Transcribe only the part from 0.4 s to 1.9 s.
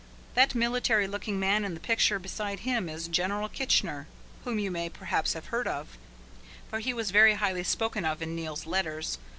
military looking man in the